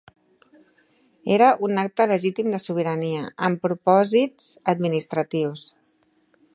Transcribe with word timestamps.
Era 1.35 1.49
un 1.67 1.81
acte 1.83 2.07
legítim 2.13 2.49
de 2.55 2.61
sobirania, 2.65 3.29
amb 3.51 3.63
propòsits 3.67 4.49
administratius. 4.75 5.67